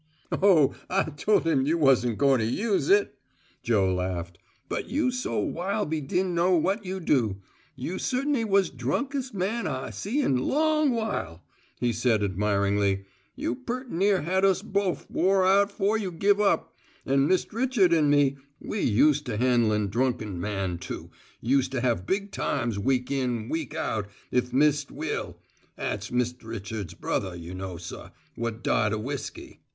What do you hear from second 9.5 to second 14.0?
I see in long while," he said admiringly. "You pert